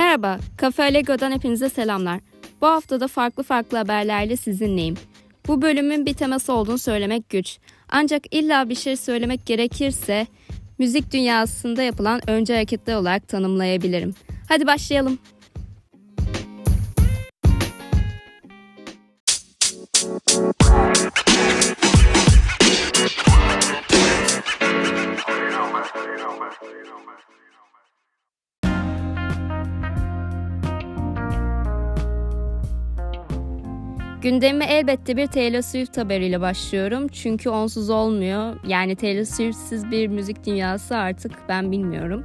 Merhaba, 0.00 0.38
Cafe 0.60 0.94
Lego'dan 0.94 1.32
hepinize 1.32 1.68
selamlar. 1.68 2.20
Bu 2.60 2.66
hafta 2.66 3.00
da 3.00 3.08
farklı 3.08 3.42
farklı 3.42 3.78
haberlerle 3.78 4.36
sizinleyim. 4.36 4.94
Bu 5.46 5.62
bölümün 5.62 6.06
bir 6.06 6.14
teması 6.14 6.52
olduğunu 6.52 6.78
söylemek 6.78 7.28
güç. 7.28 7.58
Ancak 7.88 8.34
illa 8.34 8.68
bir 8.68 8.74
şey 8.74 8.96
söylemek 8.96 9.46
gerekirse 9.46 10.26
müzik 10.78 11.12
dünyasında 11.12 11.82
yapılan 11.82 12.30
önce 12.30 12.54
hareketler 12.54 12.94
olarak 12.94 13.28
tanımlayabilirim. 13.28 14.14
Hadi 14.48 14.66
başlayalım. 14.66 15.18
Gündemi 34.22 34.64
elbette 34.64 35.16
bir 35.16 35.26
Taylor 35.26 35.60
Swift 35.60 35.98
haberiyle 35.98 36.40
başlıyorum. 36.40 37.08
Çünkü 37.08 37.50
onsuz 37.50 37.90
olmuyor. 37.90 38.56
Yani 38.66 38.96
Taylor 38.96 39.24
Swift'siz 39.24 39.90
bir 39.90 40.06
müzik 40.06 40.46
dünyası 40.46 40.96
artık 40.96 41.32
ben 41.48 41.72
bilmiyorum. 41.72 42.24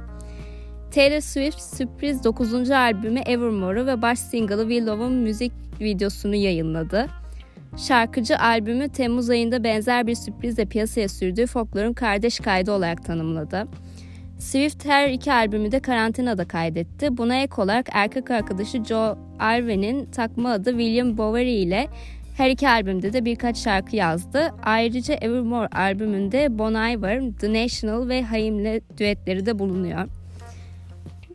Taylor 0.94 1.20
Swift 1.20 1.60
sürpriz 1.60 2.24
9. 2.24 2.70
albümü 2.70 3.20
Evermore'u 3.20 3.86
ve 3.86 4.02
baş 4.02 4.18
single'ı 4.18 4.68
Willow'un 4.68 5.12
müzik 5.12 5.52
videosunu 5.80 6.34
yayınladı. 6.34 7.06
Şarkıcı 7.76 8.38
albümü 8.38 8.88
Temmuz 8.88 9.30
ayında 9.30 9.64
benzer 9.64 10.06
bir 10.06 10.14
sürprizle 10.14 10.66
piyasaya 10.66 11.08
sürdüğü 11.08 11.46
Folklore'un 11.46 11.92
kardeş 11.92 12.40
kaydı 12.40 12.72
olarak 12.72 13.04
tanımladı. 13.04 13.66
Swift 14.46 14.84
her 14.84 15.08
iki 15.08 15.32
albümü 15.32 15.72
de 15.72 15.80
karantinada 15.80 16.48
kaydetti. 16.48 17.16
Buna 17.16 17.34
ek 17.36 17.62
olarak 17.62 17.86
erkek 17.92 18.30
arkadaşı 18.30 18.84
Joe 18.84 19.18
Arwen'in 19.38 20.04
takma 20.04 20.50
adı 20.50 20.70
William 20.70 21.18
Bowery 21.18 21.62
ile 21.62 21.88
her 22.36 22.50
iki 22.50 22.68
albümde 22.68 23.12
de 23.12 23.24
birkaç 23.24 23.56
şarkı 23.56 23.96
yazdı. 23.96 24.54
Ayrıca 24.62 25.14
Evermore 25.14 25.66
albümünde 25.66 26.58
Bon 26.58 26.72
Iver, 26.72 27.22
The 27.40 27.52
National 27.52 28.08
ve 28.08 28.22
Haim'le 28.22 28.80
düetleri 28.98 29.46
de 29.46 29.58
bulunuyor. 29.58 30.08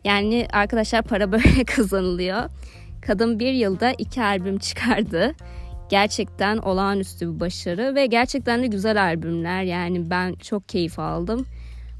Yani 0.04 0.46
arkadaşlar 0.52 1.02
para 1.02 1.32
böyle 1.32 1.64
kazanılıyor. 1.66 2.50
Kadın 3.00 3.38
bir 3.38 3.52
yılda 3.52 3.92
iki 3.98 4.22
albüm 4.22 4.58
çıkardı. 4.58 5.34
Gerçekten 5.90 6.56
olağanüstü 6.58 7.34
bir 7.34 7.40
başarı 7.40 7.94
ve 7.94 8.06
gerçekten 8.06 8.62
de 8.62 8.66
güzel 8.66 9.02
albümler. 9.02 9.62
Yani 9.62 10.10
ben 10.10 10.34
çok 10.34 10.68
keyif 10.68 10.98
aldım. 10.98 11.46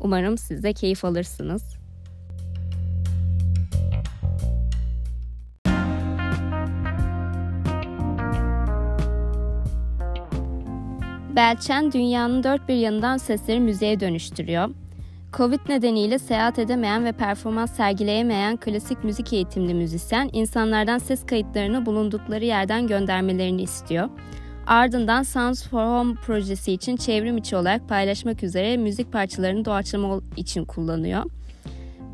Umarım 0.03 0.39
siz 0.39 0.63
de 0.63 0.73
keyif 0.73 1.05
alırsınız. 1.05 1.63
Belçen 11.37 11.93
dünyanın 11.93 12.43
dört 12.43 12.69
bir 12.69 12.75
yanından 12.75 13.17
sesleri 13.17 13.61
müziğe 13.61 14.01
dönüştürüyor. 14.01 14.69
Covid 15.33 15.61
nedeniyle 15.69 16.19
seyahat 16.19 16.59
edemeyen 16.59 17.05
ve 17.05 17.13
performans 17.13 17.77
sergileyemeyen 17.77 18.57
klasik 18.57 19.05
müzik 19.05 19.33
eğitimli 19.33 19.75
müzisyen 19.75 20.31
insanlardan 20.33 20.99
ses 20.99 21.27
kayıtlarını 21.27 21.87
bulundukları 21.87 22.45
yerden 22.45 22.87
göndermelerini 22.87 23.63
istiyor. 23.63 24.09
Ardından 24.67 25.23
Sounds 25.23 25.69
for 25.69 25.87
Home 25.87 26.15
projesi 26.15 26.73
için 26.73 26.97
çevrim 26.97 27.37
içi 27.37 27.57
olarak 27.57 27.89
paylaşmak 27.89 28.43
üzere 28.43 28.77
müzik 28.77 29.13
parçalarını 29.13 29.65
doğaçlama 29.65 30.21
için 30.37 30.65
kullanıyor. 30.65 31.25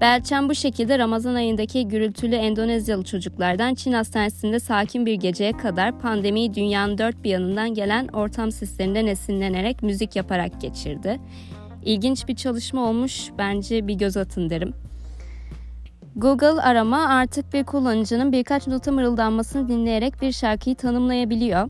Belçen 0.00 0.48
bu 0.48 0.54
şekilde 0.54 0.98
Ramazan 0.98 1.34
ayındaki 1.34 1.88
gürültülü 1.88 2.34
Endonezyalı 2.34 3.04
çocuklardan 3.04 3.74
Çin 3.74 3.92
hastanesinde 3.92 4.60
sakin 4.60 5.06
bir 5.06 5.14
geceye 5.14 5.52
kadar 5.52 6.00
pandemiyi 6.00 6.54
dünyanın 6.54 6.98
dört 6.98 7.24
bir 7.24 7.30
yanından 7.30 7.74
gelen 7.74 8.08
ortam 8.08 8.52
seslerinden 8.52 9.06
esinlenerek 9.06 9.82
müzik 9.82 10.16
yaparak 10.16 10.60
geçirdi. 10.60 11.20
İlginç 11.84 12.28
bir 12.28 12.36
çalışma 12.36 12.88
olmuş, 12.88 13.30
bence 13.38 13.86
bir 13.86 13.94
göz 13.94 14.16
atın 14.16 14.50
derim. 14.50 14.74
Google 16.16 16.62
arama 16.62 17.06
artık 17.08 17.52
bir 17.52 17.64
kullanıcının 17.64 18.32
birkaç 18.32 18.66
nota 18.66 18.92
mırıldanmasını 18.92 19.68
dinleyerek 19.68 20.22
bir 20.22 20.32
şarkıyı 20.32 20.76
tanımlayabiliyor. 20.76 21.68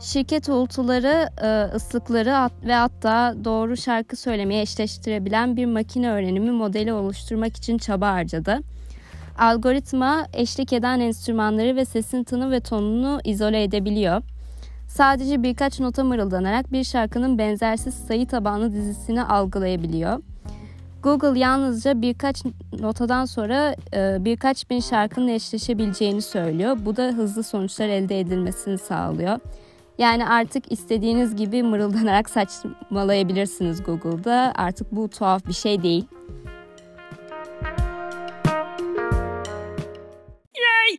Şirket 0.00 0.48
uğultuları, 0.48 1.28
e, 1.42 1.76
ıslıkları 1.76 2.50
ve 2.64 2.74
hatta 2.74 3.34
doğru 3.44 3.76
şarkı 3.76 4.16
söylemeye 4.16 4.62
eşleştirebilen 4.62 5.56
bir 5.56 5.66
makine 5.66 6.10
öğrenimi 6.10 6.50
modeli 6.50 6.92
oluşturmak 6.92 7.56
için 7.56 7.78
çaba 7.78 8.12
harcadı. 8.12 8.58
Algoritma 9.38 10.26
eşlik 10.32 10.72
eden 10.72 11.00
enstrümanları 11.00 11.76
ve 11.76 11.84
sesin 11.84 12.24
tını 12.24 12.50
ve 12.50 12.60
tonunu 12.60 13.20
izole 13.24 13.62
edebiliyor. 13.62 14.22
Sadece 14.88 15.42
birkaç 15.42 15.80
nota 15.80 16.04
mırıldanarak 16.04 16.72
bir 16.72 16.84
şarkının 16.84 17.38
benzersiz 17.38 17.94
sayı 17.94 18.26
tabanlı 18.26 18.72
dizisini 18.72 19.22
algılayabiliyor. 19.22 20.22
Google 21.02 21.38
yalnızca 21.38 22.02
birkaç 22.02 22.44
notadan 22.80 23.24
sonra 23.24 23.74
e, 23.94 24.24
birkaç 24.24 24.70
bin 24.70 24.80
şarkının 24.80 25.28
eşleşebileceğini 25.28 26.22
söylüyor. 26.22 26.76
Bu 26.84 26.96
da 26.96 27.02
hızlı 27.02 27.42
sonuçlar 27.42 27.88
elde 27.88 28.20
edilmesini 28.20 28.78
sağlıyor. 28.78 29.38
Yani 29.98 30.26
artık 30.26 30.72
istediğiniz 30.72 31.36
gibi 31.36 31.62
mırıldanarak 31.62 32.30
saçmalayabilirsiniz 32.30 33.82
Google'da. 33.82 34.52
Artık 34.56 34.92
bu 34.92 35.08
tuhaf 35.08 35.46
bir 35.46 35.52
şey 35.52 35.82
değil. 35.82 36.04
Yay! 40.56 40.98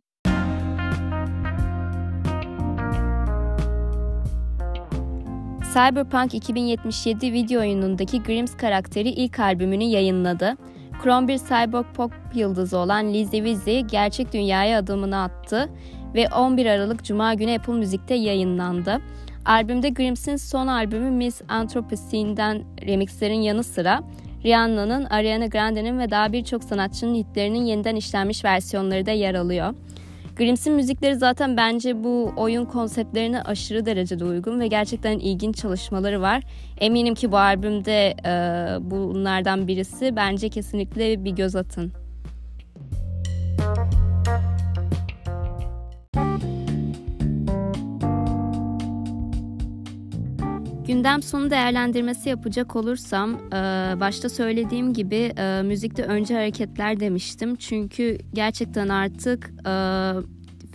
Cyberpunk 5.74 6.34
2077 6.34 7.32
video 7.32 7.60
oyunundaki 7.60 8.22
Grims 8.22 8.56
karakteri 8.56 9.08
ilk 9.08 9.40
albümünü 9.40 9.84
yayınladı. 9.84 10.56
Krom 11.02 11.28
bir 11.28 11.38
cyborg 11.38 11.86
pop 11.94 12.12
yıldızı 12.34 12.78
olan 12.78 13.12
Lizzie 13.12 13.44
Wizzy 13.44 13.78
gerçek 13.80 14.32
dünyaya 14.32 14.78
adımını 14.78 15.22
attı 15.22 15.70
ve 16.14 16.28
11 16.28 16.66
Aralık 16.66 17.04
Cuma 17.04 17.34
günü 17.34 17.54
Apple 17.54 17.72
Müzik'te 17.72 18.14
yayınlandı. 18.14 19.00
Albümde 19.44 19.90
Grims'in 19.90 20.36
son 20.36 20.66
albümü 20.66 21.10
Miss 21.10 21.42
Anthropocene'den 21.48 22.62
remixlerin 22.86 23.40
yanı 23.40 23.64
sıra 23.64 24.02
Rihanna'nın, 24.44 25.04
Ariana 25.04 25.46
Grande'nin 25.46 25.98
ve 25.98 26.10
daha 26.10 26.32
birçok 26.32 26.64
sanatçının 26.64 27.14
hitlerinin 27.14 27.64
yeniden 27.64 27.96
işlenmiş 27.96 28.44
versiyonları 28.44 29.06
da 29.06 29.10
yer 29.10 29.34
alıyor. 29.34 29.74
Grims'in 30.36 30.72
müzikleri 30.72 31.16
zaten 31.16 31.56
bence 31.56 32.04
bu 32.04 32.32
oyun 32.36 32.64
konseptlerine 32.64 33.42
aşırı 33.42 33.86
derecede 33.86 34.24
uygun 34.24 34.60
ve 34.60 34.66
gerçekten 34.66 35.18
ilginç 35.18 35.56
çalışmaları 35.56 36.20
var. 36.20 36.42
Eminim 36.78 37.14
ki 37.14 37.32
bu 37.32 37.38
albümde 37.38 38.14
e, 38.24 38.32
bunlardan 38.90 39.68
birisi. 39.68 40.16
Bence 40.16 40.48
kesinlikle 40.48 41.24
bir 41.24 41.30
göz 41.30 41.56
atın. 41.56 41.92
Gündem 50.90 51.22
sonu 51.22 51.50
değerlendirmesi 51.50 52.28
yapacak 52.28 52.76
olursam 52.76 53.34
e, 53.34 53.56
başta 54.00 54.28
söylediğim 54.28 54.92
gibi 54.92 55.32
e, 55.38 55.62
müzikte 55.62 56.02
önce 56.02 56.34
hareketler 56.34 57.00
demiştim. 57.00 57.56
Çünkü 57.56 58.18
gerçekten 58.32 58.88
artık 58.88 59.52
e, 59.66 59.72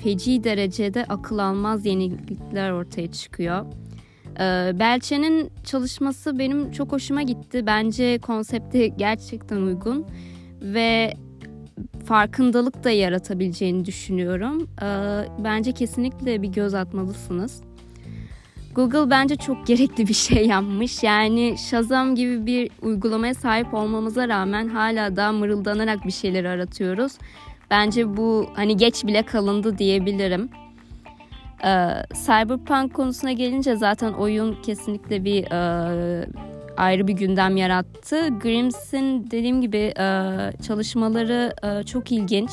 feci 0.03 0.44
derecede 0.44 1.06
akıl 1.09 1.38
almaz 1.38 1.86
yenilikler 1.86 2.72
ortaya 2.72 3.12
çıkıyor. 3.12 3.66
Belçe'nin 4.80 5.50
çalışması 5.64 6.40
benim 6.40 6.72
çok 6.72 6.92
hoşuma 6.92 7.22
gitti. 7.22 7.66
Bence 7.66 8.17
konsepte 8.17 8.88
gerçekten 8.88 9.58
uygun 9.58 10.06
ve 10.62 11.14
farkındalık 12.06 12.84
da 12.84 12.91
yaratabileceğini 12.91 13.85
düşünüyorum. 13.85 14.70
Bence 15.44 15.72
kesinlikle 15.72 16.41
bir 16.41 16.47
göz 16.47 16.73
atmalısınız. 16.73 17.62
Google 18.76 19.10
bence 19.10 19.36
çok 19.36 19.68
gerekli 19.68 20.08
bir 20.08 20.14
şey 20.14 20.48
yapmış. 20.48 21.04
Yani 21.04 21.56
Shazam 21.58 22.16
gibi 22.16 22.46
bir 22.46 22.70
uygulamaya 22.82 23.34
sahip 23.34 23.74
olmamıza 23.74 24.28
rağmen 24.28 24.68
hala 24.68 25.16
daha 25.16 25.32
mırıldanarak 25.32 26.06
bir 26.06 26.12
şeyleri 26.12 26.50
aratıyoruz. 26.50 27.14
Bence 27.72 28.18
bu 28.18 28.50
hani 28.54 28.78
geç 28.78 29.06
bile 29.06 29.24
kalındı 29.24 29.78
diyebilirim. 29.78 30.50
Ee, 31.66 31.88
Cyberpunk 32.26 32.94
konusuna 32.94 33.32
gelince 33.32 33.76
zaten 33.76 34.14
oyun 34.14 34.62
kesinlikle 34.62 35.26
bir 35.26 35.44
e, 35.44 36.28
ayrı 36.78 37.08
bir 37.08 37.14
gündem 37.14 37.58
yarattı. 37.58 38.30
Grims'in 38.40 39.32
dediğim 39.32 39.62
gibi 39.62 39.78
e, 39.78 40.08
çalışmaları 40.68 41.54
e, 41.64 41.84
çok 41.84 42.12
ilginç 42.12 42.52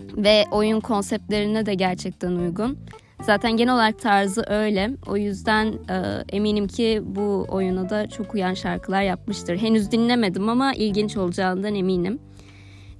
ve 0.00 0.44
oyun 0.50 0.80
konseptlerine 0.80 1.66
de 1.66 1.74
gerçekten 1.74 2.32
uygun. 2.32 2.78
Zaten 3.26 3.56
genel 3.56 3.74
olarak 3.74 3.98
tarzı 3.98 4.44
öyle. 4.46 4.90
O 5.06 5.16
yüzden 5.16 5.66
e, 5.66 6.24
eminim 6.36 6.66
ki 6.66 7.02
bu 7.04 7.46
oyuna 7.48 7.90
da 7.90 8.08
çok 8.08 8.34
uyan 8.34 8.54
şarkılar 8.54 9.02
yapmıştır. 9.02 9.56
Henüz 9.56 9.90
dinlemedim 9.90 10.48
ama 10.48 10.74
ilginç 10.74 11.16
olacağından 11.16 11.74
eminim. 11.74 12.18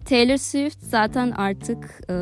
Taylor 0.04 0.36
Swift 0.36 0.82
zaten 0.82 1.30
artık 1.30 2.00
e, 2.10 2.14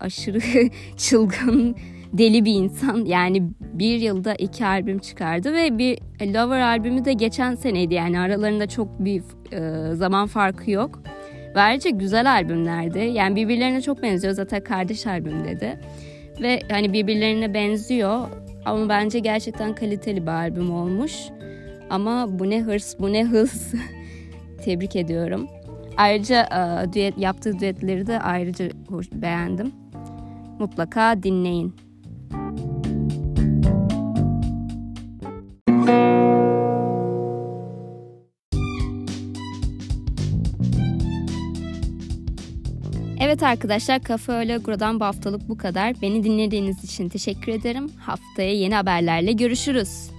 aşırı 0.00 0.40
çılgın, 0.96 1.76
deli 2.12 2.44
bir 2.44 2.54
insan. 2.54 3.04
Yani 3.04 3.50
bir 3.60 4.00
yılda 4.00 4.34
iki 4.34 4.66
albüm 4.66 4.98
çıkardı 4.98 5.52
ve 5.52 5.78
bir 5.78 5.98
Lover 6.20 6.60
albümü 6.60 7.04
de 7.04 7.12
geçen 7.12 7.54
seneydi. 7.54 7.94
Yani 7.94 8.20
aralarında 8.20 8.66
çok 8.66 9.04
bir 9.04 9.22
e, 9.52 9.94
zaman 9.94 10.26
farkı 10.26 10.70
yok. 10.70 11.02
Ve 11.54 11.60
ayrıca 11.60 11.90
güzel 11.90 12.32
albümlerdi. 12.32 12.98
Yani 12.98 13.36
birbirlerine 13.36 13.80
çok 13.80 14.02
benziyor. 14.02 14.34
Zaten 14.34 14.64
kardeş 14.64 15.06
albüm 15.06 15.44
dedi. 15.44 15.80
Ve 16.40 16.60
hani 16.70 16.92
birbirlerine 16.92 17.54
benziyor. 17.54 18.28
Ama 18.64 18.88
bence 18.88 19.18
gerçekten 19.18 19.74
kaliteli 19.74 20.22
bir 20.22 20.30
albüm 20.30 20.74
olmuş. 20.74 21.12
Ama 21.90 22.38
bu 22.38 22.50
ne 22.50 22.62
hırs, 22.62 22.98
bu 22.98 23.12
ne 23.12 23.24
hız. 23.24 23.74
Tebrik 24.64 24.96
ediyorum. 24.96 25.48
Ayrıca 25.96 26.42
e, 26.42 26.92
düet, 26.92 27.18
yaptığı 27.18 27.58
düetleri 27.58 28.06
de 28.06 28.20
ayrıca 28.20 28.68
beğendim. 29.12 29.72
Mutlaka 30.58 31.22
dinleyin. 31.22 31.87
Evet 43.20 43.42
arkadaşlar 43.42 44.02
Kafe 44.02 44.32
Allegro'dan 44.32 45.00
bu 45.00 45.04
haftalık 45.04 45.48
bu 45.48 45.58
kadar. 45.58 46.02
Beni 46.02 46.24
dinlediğiniz 46.24 46.84
için 46.84 47.08
teşekkür 47.08 47.52
ederim. 47.52 47.90
Haftaya 48.00 48.52
yeni 48.52 48.74
haberlerle 48.74 49.32
görüşürüz. 49.32 50.17